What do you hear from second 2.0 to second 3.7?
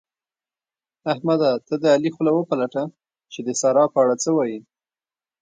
خوله وپلټه چې د